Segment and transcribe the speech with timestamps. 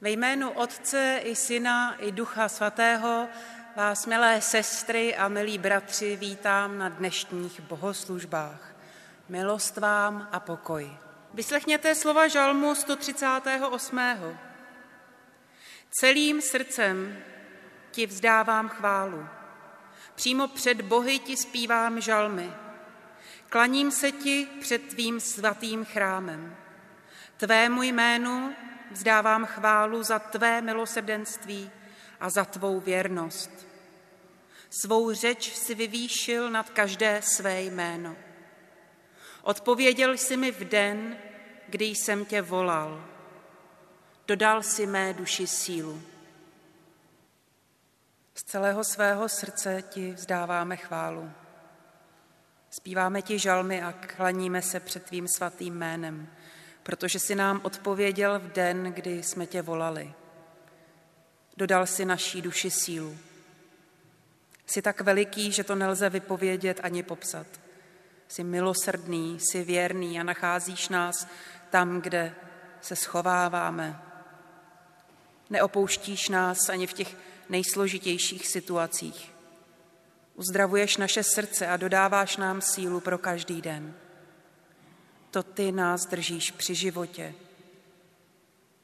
[0.00, 3.28] Ve jménu Otce i Syna i Ducha Svatého
[3.76, 8.74] vás, milé sestry a milí bratři, vítám na dnešních bohoslužbách.
[9.28, 10.96] Milost vám a pokoj.
[11.34, 14.00] Vyslechněte slova žalmu 138.
[15.90, 17.18] Celým srdcem
[17.90, 19.28] ti vzdávám chválu.
[20.14, 22.52] Přímo před Bohy ti zpívám žalmy.
[23.48, 26.56] Klaním se ti před tvým svatým chrámem.
[27.36, 28.54] Tvému jménu
[28.90, 31.70] vzdávám chválu za tvé milosrdenství
[32.20, 33.66] a za tvou věrnost.
[34.70, 38.16] Svou řeč si vyvýšil nad každé své jméno.
[39.42, 41.16] Odpověděl jsi mi v den,
[41.68, 43.04] kdy jsem tě volal.
[44.26, 46.02] Dodal si mé duši sílu.
[48.34, 51.30] Z celého svého srdce ti vzdáváme chválu.
[52.70, 56.28] Zpíváme ti žalmy a klaníme se před tvým svatým jménem
[56.86, 60.12] protože si nám odpověděl v den, kdy jsme tě volali.
[61.56, 63.18] Dodal si naší duši sílu.
[64.66, 67.46] Jsi tak veliký, že to nelze vypovědět ani popsat.
[68.28, 71.26] Jsi milosrdný, jsi věrný a nacházíš nás
[71.70, 72.34] tam, kde
[72.80, 74.02] se schováváme.
[75.50, 77.16] Neopouštíš nás ani v těch
[77.48, 79.32] nejsložitějších situacích.
[80.34, 83.94] Uzdravuješ naše srdce a dodáváš nám sílu pro každý den
[85.30, 87.34] to ty nás držíš při životě.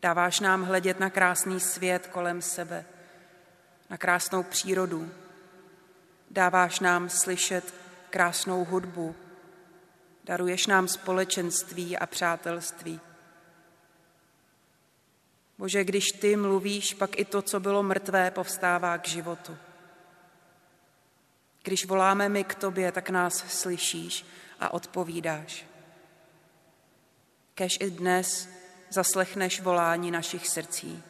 [0.02, 2.84] Dáváš nám hledět na krásný svět kolem sebe,
[3.90, 5.10] na krásnou přírodu.
[6.30, 7.74] Dáváš nám slyšet
[8.10, 9.14] krásnou hudbu.
[10.24, 13.00] Daruješ nám společenství a přátelství.
[15.58, 19.56] Bože, když ty mluvíš, pak i to, co bylo mrtvé, povstává k životu.
[21.62, 24.26] Když voláme my k tobě, tak nás slyšíš
[24.60, 25.71] a odpovídáš.
[27.54, 28.48] Kež i dnes
[28.90, 31.02] zaslechneš volání našich srdcí.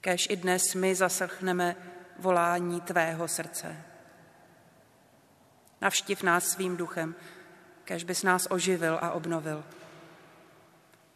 [0.00, 1.76] Kež i dnes my zaslechneme
[2.18, 3.84] volání tvého srdce.
[5.80, 7.14] Navštiv nás svým duchem,
[7.84, 9.64] kež bys nás oživil a obnovil.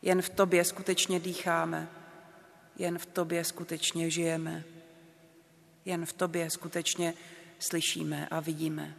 [0.03, 1.88] Jen v tobě skutečně dýcháme,
[2.77, 4.65] jen v tobě skutečně žijeme,
[5.84, 7.15] jen v tobě skutečně
[7.59, 8.94] slyšíme a vidíme.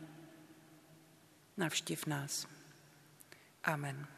[1.57, 2.47] Navštiv nás.
[3.63, 4.16] Amen.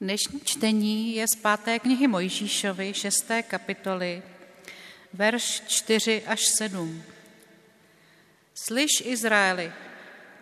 [0.00, 4.22] Dnešní čtení je z páté knihy Mojžíšovi, šesté kapitoly,
[5.10, 7.02] verš 4 až 7.
[8.54, 9.72] Slyš, Izraeli,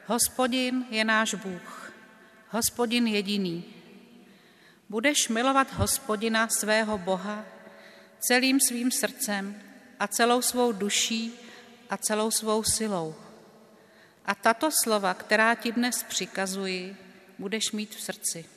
[0.06, 1.92] hospodin je náš Bůh,
[2.48, 3.64] hospodin jediný.
[4.88, 7.44] Budeš milovat hospodina svého Boha
[8.20, 9.56] celým svým srdcem
[10.00, 11.32] a celou svou duší
[11.90, 13.14] a celou svou silou.
[14.24, 16.96] A tato slova, která ti dnes přikazuji,
[17.38, 18.55] budeš mít v srdci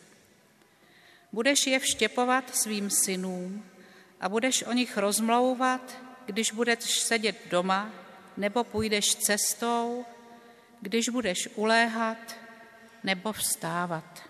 [1.32, 3.66] Budeš je vštěpovat svým synům
[4.20, 7.92] a budeš o nich rozmlouvat, když budeš sedět doma
[8.38, 10.06] nebo půjdeš cestou,
[10.82, 12.36] když budeš uléhat
[13.04, 14.24] nebo vstávat.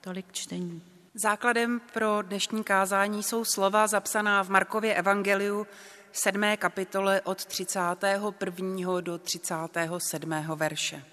[0.00, 0.82] Tolik čtení.
[1.14, 5.66] Základem pro dnešní kázání jsou slova zapsaná v Markově evangeliu
[6.12, 6.42] 7.
[6.56, 9.00] kapitole od 31.
[9.00, 10.30] do 37.
[10.54, 11.04] verše.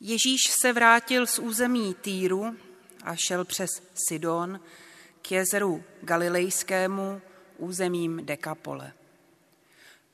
[0.00, 2.56] Ježíš se vrátil z území Týru
[3.04, 4.60] a šel přes Sidon
[5.22, 7.20] k jezeru Galilejskému
[7.58, 8.92] územím Dekapole.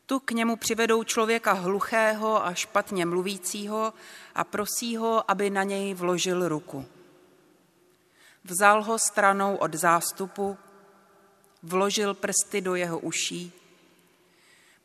[0.06, 3.92] Tu k němu přivedou člověka hluchého a špatně mluvícího
[4.34, 6.86] a prosí ho, aby na něj vložil ruku.
[8.44, 10.58] Vzal ho stranou od zástupu,
[11.62, 13.52] vložil prsty do jeho uší,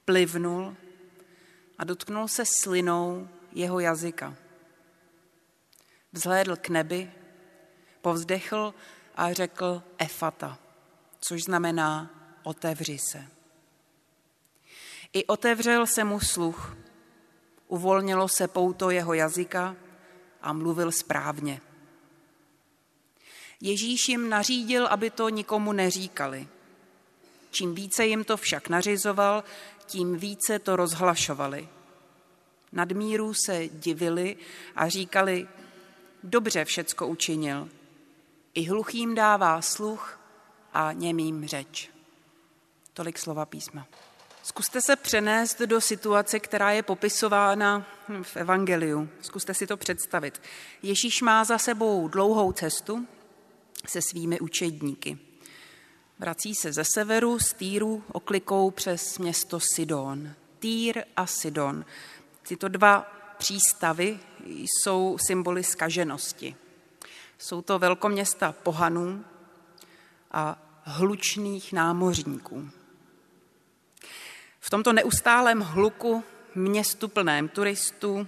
[0.05, 0.75] plivnul
[1.77, 4.35] a dotknul se slinou jeho jazyka.
[6.13, 7.11] Vzhlédl k nebi
[8.01, 8.73] povzdechl
[9.15, 10.57] a řekl efata,
[11.19, 12.09] což znamená
[12.43, 13.27] otevři se.
[15.13, 16.77] I otevřel se mu sluch,
[17.67, 19.75] uvolnilo se pouto jeho jazyka
[20.41, 21.61] a mluvil správně.
[23.61, 26.47] Ježíš jim nařídil, aby to nikomu neříkali.
[27.51, 29.43] Čím více jim to však nařizoval,
[29.85, 31.69] tím více to rozhlašovali.
[32.71, 34.37] Nadmíru se divili
[34.75, 35.47] a říkali,
[36.23, 37.69] dobře všecko učinil,
[38.53, 40.19] i hluchým dává sluch
[40.73, 41.89] a němým řeč.
[42.93, 43.87] Tolik slova písma.
[44.43, 47.85] Zkuste se přenést do situace, která je popisována
[48.21, 49.09] v Evangeliu.
[49.21, 50.41] Zkuste si to představit.
[50.83, 53.07] Ježíš má za sebou dlouhou cestu
[53.87, 55.17] se svými učedníky.
[56.19, 60.33] Vrací se ze severu z Týru oklikou přes město Sidon.
[60.59, 61.85] Týr a Sidon.
[62.47, 66.55] Tyto dva přístavy jsou symboly skaženosti.
[67.39, 69.25] Jsou to velkoměsta pohanů
[70.31, 72.69] a hlučných námořníků.
[74.59, 76.23] V tomto neustálém hluku,
[76.55, 78.27] městu plném turistů,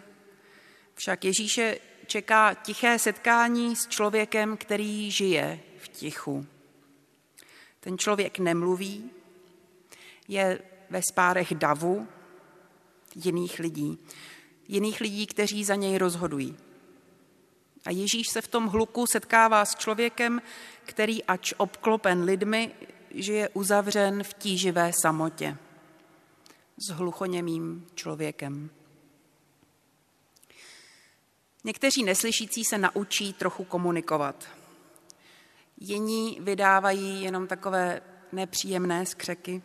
[0.96, 1.78] však Ježíše
[2.08, 6.46] čeká tiché setkání s člověkem, který žije v tichu.
[7.80, 9.12] Ten člověk nemluví,
[10.28, 12.08] je ve spárech davu
[13.16, 13.98] jiných lidí,
[14.68, 16.58] jiných lidí, kteří za něj rozhodují.
[17.86, 20.42] A Ježíš se v tom hluku setkává s člověkem,
[20.86, 22.72] který ač obklopen lidmi,
[23.16, 25.58] žije uzavřen v tíživé samotě
[26.78, 28.70] s hluchoněmým člověkem.
[31.64, 34.48] Někteří neslyšící se naučí trochu komunikovat.
[35.78, 38.02] Jiní vydávají jenom takové
[38.32, 39.62] nepříjemné skřeky.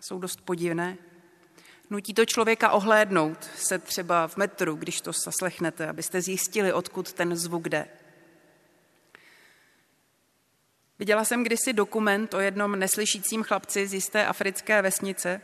[0.00, 0.98] Jsou dost podivné.
[1.90, 7.36] Nutí to člověka ohlédnout se třeba v metru, když to zaslechnete, abyste zjistili, odkud ten
[7.36, 7.88] zvuk jde.
[10.98, 15.40] Viděla jsem kdysi dokument o jednom neslyšícím chlapci z jisté africké vesnice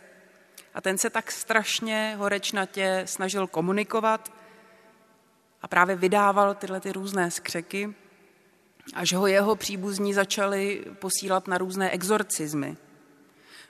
[0.74, 4.32] a ten se tak strašně horečnatě snažil komunikovat
[5.62, 7.94] a právě vydával tyhle ty různé skřeky,
[8.94, 12.76] až ho jeho příbuzní začali posílat na různé exorcizmy,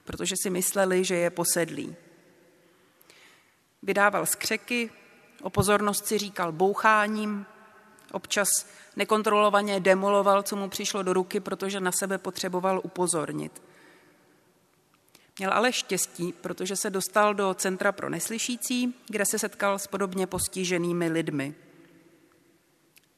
[0.04, 1.96] protože si mysleli, že je posedlý.
[3.82, 4.90] Vydával skřeky,
[5.42, 7.46] o pozornost si říkal boucháním,
[8.12, 8.48] občas
[8.96, 13.62] nekontrolovaně demoloval, co mu přišlo do ruky, protože na sebe potřeboval upozornit.
[15.38, 20.26] Měl ale štěstí, protože se dostal do Centra pro neslyšící, kde se setkal s podobně
[20.26, 21.54] postiženými lidmi.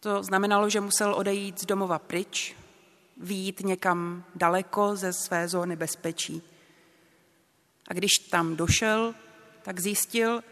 [0.00, 2.56] To znamenalo, že musel odejít z domova pryč,
[3.16, 6.42] výjít někam daleko ze své zóny bezpečí.
[7.88, 9.14] A když tam došel,
[9.62, 10.42] tak zjistil,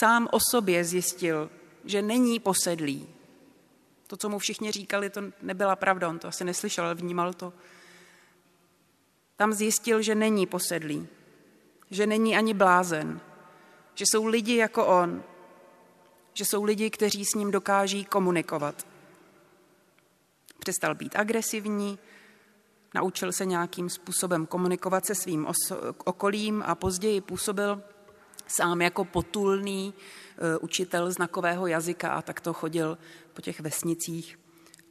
[0.00, 1.50] sám o sobě zjistil,
[1.84, 3.08] že není posedlý.
[4.06, 7.52] To, co mu všichni říkali, to nebyla pravda, on to asi neslyšel, ale vnímal to.
[9.36, 11.08] Tam zjistil, že není posedlý,
[11.90, 13.20] že není ani blázen,
[13.94, 15.24] že jsou lidi jako on,
[16.32, 18.86] že jsou lidi, kteří s ním dokáží komunikovat.
[20.58, 21.98] Přestal být agresivní,
[22.94, 25.46] naučil se nějakým způsobem komunikovat se svým
[26.04, 27.82] okolím a později působil
[28.46, 32.98] sám jako potulný e, učitel znakového jazyka a tak to chodil
[33.32, 34.38] po těch vesnicích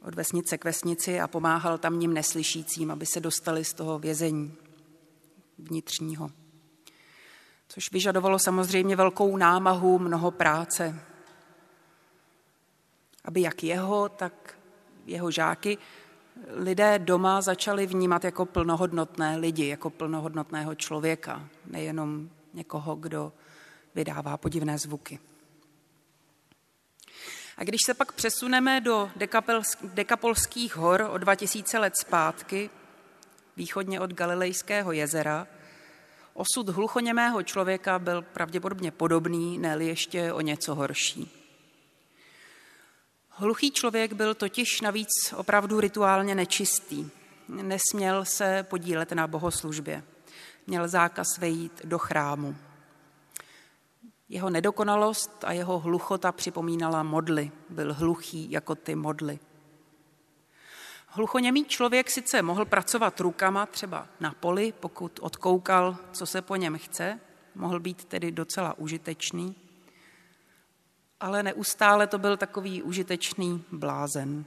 [0.04, 4.54] od vesnice k vesnici a pomáhal tamním neslyšícím, aby se dostali z toho vězení
[5.58, 6.30] vnitřního.
[7.68, 11.00] Což vyžadovalo samozřejmě velkou námahu, mnoho práce,
[13.24, 14.58] aby jak jeho, tak
[15.06, 15.78] jeho žáky
[16.50, 23.32] lidé doma začali vnímat jako plnohodnotné lidi, jako plnohodnotného člověka, nejenom někoho, kdo
[23.94, 25.18] vydává podivné zvuky.
[27.56, 29.10] A když se pak přesuneme do
[29.84, 32.70] Dekapolských hor o 2000 let zpátky,
[33.56, 35.46] východně od Galilejského jezera,
[36.34, 41.30] osud hluchoněmého člověka byl pravděpodobně podobný, ne ještě o něco horší.
[43.28, 47.10] Hluchý člověk byl totiž navíc opravdu rituálně nečistý.
[47.48, 50.02] Nesměl se podílet na bohoslužbě.
[50.66, 52.56] Měl zákaz vejít do chrámu.
[54.28, 57.50] Jeho nedokonalost a jeho hluchota připomínala modly.
[57.68, 59.38] Byl hluchý jako ty modly.
[61.06, 66.78] Hluchoněmý člověk sice mohl pracovat rukama třeba na poli, pokud odkoukal, co se po něm
[66.78, 67.20] chce,
[67.54, 69.56] mohl být tedy docela užitečný,
[71.20, 74.44] ale neustále to byl takový užitečný blázen.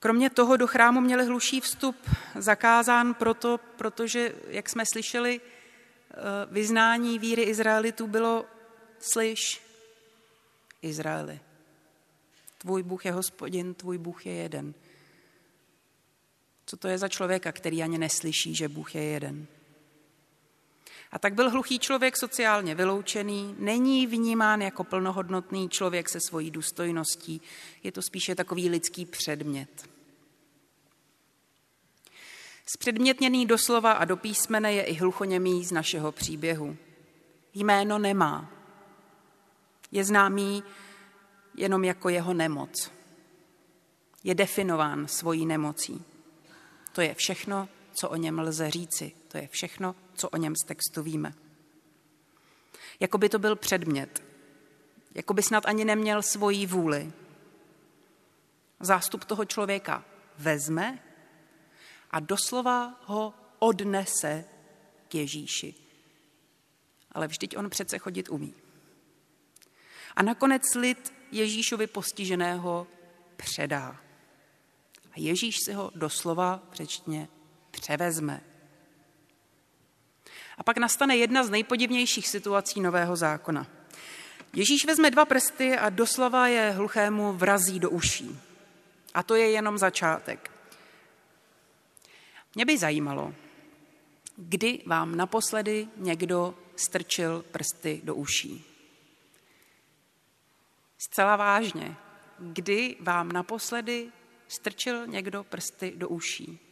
[0.00, 1.96] Kromě toho do chrámu měli hluší vstup
[2.34, 6.14] zakázán proto, protože, jak jsme slyšeli, eh,
[6.50, 8.46] vyznání víry Izraelitů bylo
[8.98, 9.62] slyš,
[10.82, 11.40] Izraeli.
[12.58, 14.74] Tvůj Bůh je hospodin, tvůj Bůh je jeden.
[16.66, 19.46] Co to je za člověka, který ani neslyší, že Bůh je jeden?
[21.12, 27.42] A tak byl hluchý člověk sociálně vyloučený, není vnímán jako plnohodnotný člověk se svojí důstojností,
[27.82, 29.88] je to spíše takový lidský předmět.
[32.66, 36.76] Zpředmětněný doslova a do písmene je i hluchoněmý z našeho příběhu.
[37.54, 38.50] Jméno nemá.
[39.92, 40.62] Je známý
[41.54, 42.90] jenom jako jeho nemoc.
[44.24, 46.04] Je definován svojí nemocí.
[46.92, 49.12] To je všechno, co o něm lze říci.
[49.28, 51.34] To je všechno, co o něm z textu víme.
[53.00, 54.22] Jako by to byl předmět.
[55.14, 57.12] Jako by snad ani neměl svoji vůli.
[58.80, 60.04] Zástup toho člověka
[60.38, 60.98] vezme
[62.10, 64.44] a doslova ho odnese
[65.08, 65.74] k Ježíši.
[67.12, 68.54] Ale vždyť on přece chodit umí.
[70.16, 72.86] A nakonec lid Ježíšovi postiženého
[73.36, 74.00] předá.
[75.12, 77.28] A Ježíš si ho doslova přečtně
[77.70, 78.40] převezme.
[80.58, 83.66] A pak nastane jedna z nejpodivnějších situací Nového zákona.
[84.52, 88.40] Ježíš vezme dva prsty a doslova je hluchému vrazí do uší.
[89.14, 90.50] A to je jenom začátek.
[92.54, 93.34] Mě by zajímalo,
[94.36, 98.64] kdy vám naposledy někdo strčil prsty do uší.
[100.98, 101.96] Zcela vážně,
[102.38, 104.12] kdy vám naposledy
[104.48, 106.67] strčil někdo prsty do uší?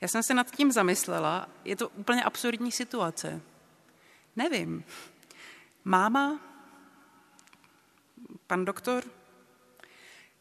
[0.00, 3.40] Já jsem se nad tím zamyslela, je to úplně absurdní situace.
[4.36, 4.84] Nevím.
[5.84, 6.40] Máma?
[8.46, 9.04] Pan doktor?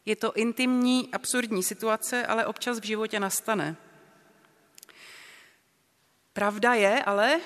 [0.06, 3.76] Je to intimní, absurdní situace, ale občas v životě nastane.
[6.34, 7.40] Pravda je ale,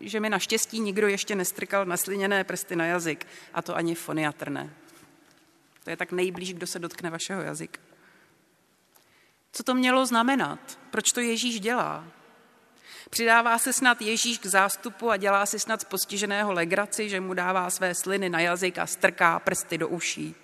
[0.00, 4.74] že mi naštěstí nikdo ještě nestrkal nasliněné prsty na jazyk, a to ani foniatr ne.
[5.84, 7.80] To je tak nejblíž, kdo se dotkne vašeho jazyka.
[9.56, 10.78] Co to mělo znamenat?
[10.90, 12.04] Proč to Ježíš dělá?
[13.10, 17.34] Přidává se snad Ježíš k zástupu a dělá si snad z postiženého legraci, že mu
[17.34, 20.34] dává své sliny na jazyk a strká prsty do uší.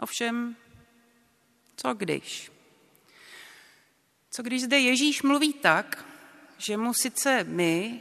[0.00, 0.56] Ovšem,
[1.76, 2.52] co když?
[4.30, 6.04] Co když zde Ježíš mluví tak,
[6.58, 8.00] že mu sice my,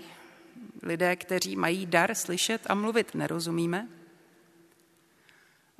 [0.83, 3.87] lidé, kteří mají dar slyšet a mluvit, nerozumíme,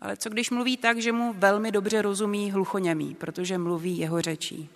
[0.03, 4.69] ale co když mluví tak, že mu velmi dobře rozumí hluchoněmí, protože mluví jeho řečí.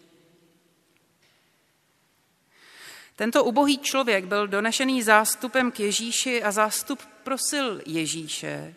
[3.15, 8.75] Tento ubohý člověk byl donešený zástupem k Ježíši a zástup prosil Ježíše,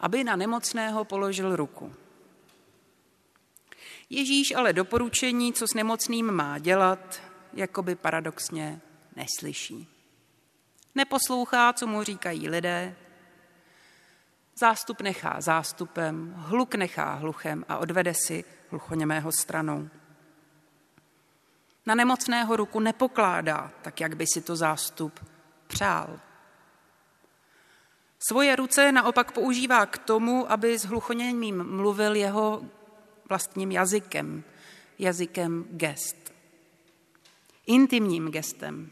[0.00, 1.94] aby na nemocného položil ruku.
[4.10, 7.22] Ježíš ale doporučení, co s nemocným má dělat,
[7.54, 8.80] jakoby paradoxně
[9.16, 9.88] neslyší.
[10.94, 12.96] Neposlouchá, co mu říkají lidé,
[14.60, 19.88] zástup nechá zástupem, hluk nechá hluchem a odvede si hluchoněmého stranou.
[21.86, 25.26] Na nemocného ruku nepokládá, tak jak by si to zástup
[25.66, 26.20] přál.
[28.28, 32.62] Svoje ruce naopak používá k tomu, aby s hluchoněmým mluvil jeho
[33.28, 34.44] vlastním jazykem,
[34.98, 36.32] jazykem gest.
[37.66, 38.90] Intimním gestem,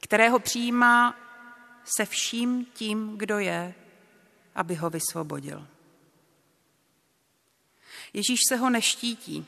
[0.00, 1.16] kterého přijímá
[1.84, 3.74] se vším tím, kdo je,
[4.56, 5.66] aby ho vysvobodil.
[8.12, 9.46] Ježíš se ho neštítí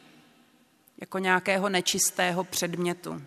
[1.00, 3.22] jako nějakého nečistého předmětu.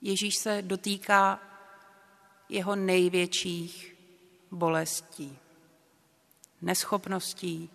[0.00, 1.40] Ježíš se dotýká
[2.48, 3.96] jeho největších
[4.50, 5.38] bolestí
[6.62, 7.70] neschopností,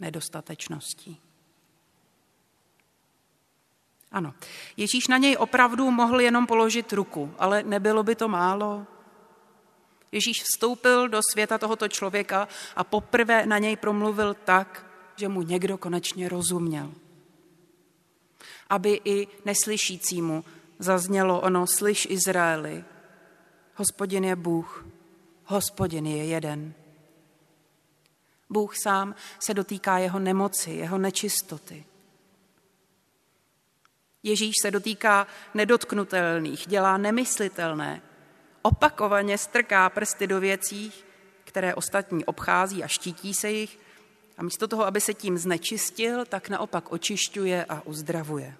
[0.00, 1.20] nedostatečností.
[4.12, 4.34] Ano,
[4.76, 8.86] Ježíš na něj opravdu mohl jenom položit ruku, ale nebylo by to málo.
[10.12, 14.86] Ježíš vstoupil do světa tohoto člověka a poprvé na něj promluvil tak,
[15.16, 16.92] že mu někdo konečně rozuměl.
[18.68, 20.44] Aby i neslyšícímu
[20.78, 22.84] zaznělo ono, slyš Izraeli,
[23.74, 24.86] hospodin je Bůh,
[25.44, 26.74] hospodin je jeden.
[28.50, 31.84] Bůh sám se dotýká jeho nemoci, jeho nečistoty.
[34.22, 38.02] Ježíš se dotýká nedotknutelných, dělá nemyslitelné,
[38.62, 40.92] opakovaně strká prsty do věcí,
[41.44, 43.78] které ostatní obchází a štítí se jich,
[44.38, 48.56] a místo toho, aby se tím znečistil, tak naopak očišťuje a uzdravuje.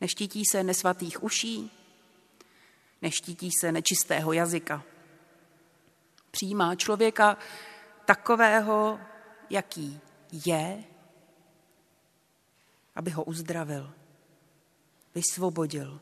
[0.00, 1.70] Neštítí se nesvatých uší,
[3.02, 4.82] neštítí se nečistého jazyka,
[6.30, 7.36] přijímá člověka
[8.04, 9.00] takového,
[9.50, 10.00] jaký
[10.46, 10.84] je,
[12.94, 13.92] aby ho uzdravil,
[15.14, 16.00] vysvobodil,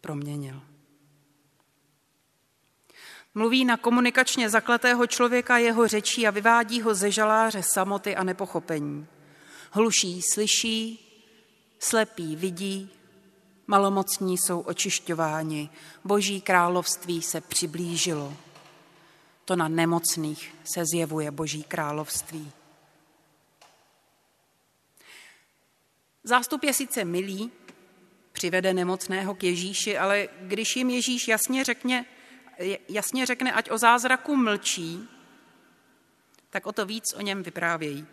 [0.00, 0.60] proměnil.
[3.34, 9.06] Mluví na komunikačně zakletého člověka jeho řečí a vyvádí ho ze žaláře samoty a nepochopení.
[9.70, 11.04] Hluší slyší,
[11.78, 12.90] slepý vidí,
[13.66, 15.70] malomocní jsou očišťováni,
[16.04, 18.34] boží království se přiblížilo
[19.48, 22.52] to na nemocných se zjevuje Boží království.
[26.24, 27.50] Zástup je sice milý,
[28.32, 32.04] přivede nemocného k Ježíši, ale když jim Ježíš jasně řekne,
[32.88, 35.08] jasně řekne, ať o zázraku mlčí,
[36.50, 38.06] tak o to víc o něm vyprávějí.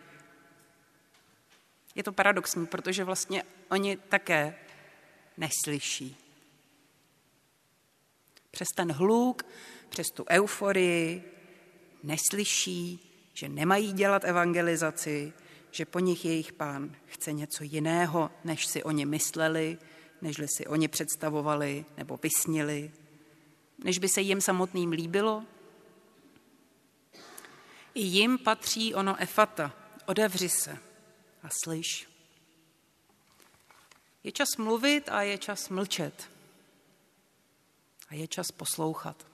[1.94, 4.58] Je to paradoxní, protože vlastně oni také
[5.36, 6.16] neslyší.
[8.50, 9.42] Přes ten hluk,
[9.88, 11.32] přes tu euforii
[12.02, 15.32] neslyší, že nemají dělat evangelizaci,
[15.70, 19.78] že po nich jejich pán chce něco jiného, než si oni mysleli,
[20.22, 22.92] než si oni představovali nebo vysnili.
[23.78, 25.44] než by se jim samotným líbilo?
[27.94, 29.72] I jim patří ono efata,
[30.06, 30.78] odevři se
[31.42, 32.08] a slyš.
[34.24, 36.30] Je čas mluvit a je čas mlčet.
[38.08, 39.26] A je čas poslouchat.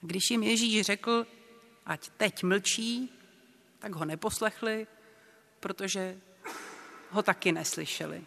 [0.00, 1.26] Když jim Ježíš řekl,
[1.86, 3.12] ať teď mlčí,
[3.78, 4.86] tak ho neposlechli,
[5.60, 6.20] protože
[7.10, 8.26] ho taky neslyšeli.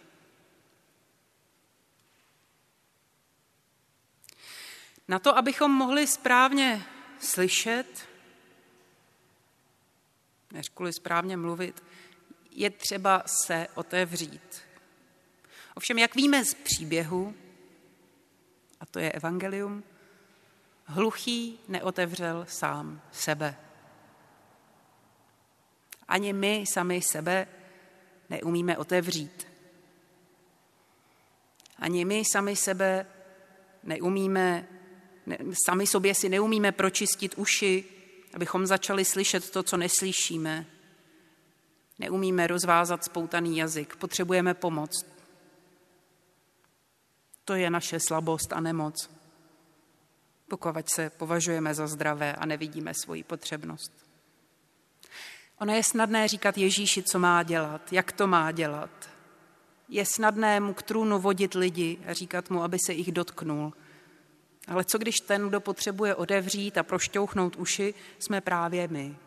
[5.09, 6.85] Na to, abychom mohli správně
[7.19, 8.07] slyšet,
[10.51, 11.83] než kvůli správně mluvit,
[12.51, 14.61] je třeba se otevřít.
[15.75, 17.35] Ovšem, jak víme z příběhu,
[18.79, 19.83] a to je evangelium,
[20.85, 23.57] hluchý neotevřel sám sebe.
[26.07, 27.47] Ani my sami sebe
[28.29, 29.47] neumíme otevřít.
[31.77, 33.05] Ani my sami sebe
[33.83, 34.78] neumíme, ne,
[35.65, 37.85] sami sobě si neumíme pročistit uši,
[38.33, 40.65] abychom začali slyšet to, co neslyšíme.
[41.99, 45.05] Neumíme rozvázat spoutaný jazyk, potřebujeme pomoc.
[47.45, 49.09] To je naše slabost a nemoc,
[50.49, 53.91] pokud se považujeme za zdravé a nevidíme svoji potřebnost.
[55.59, 59.09] Ono je snadné říkat Ježíši, co má dělat, jak to má dělat.
[59.89, 63.73] Je snadné mu k trůnu vodit lidi a říkat mu, aby se jich dotknul.
[64.69, 69.17] Ale co když ten, kdo potřebuje odevřít a prošťouchnout uši, jsme právě my?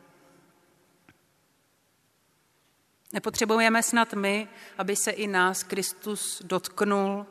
[3.12, 7.26] Nepotřebujeme snad my, aby se i nás Kristus dotknul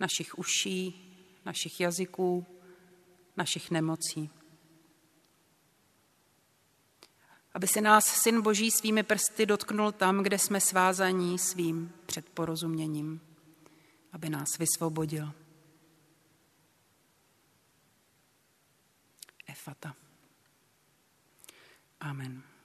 [0.00, 1.02] našich uší,
[1.44, 2.46] našich jazyků,
[3.36, 4.30] našich nemocí.
[7.56, 13.20] aby se nás Syn Boží svými prsty dotknul tam, kde jsme svázaní svým předporozuměním,
[14.12, 15.32] aby nás vysvobodil.
[19.56, 19.94] Efata.
[22.00, 22.55] Amen.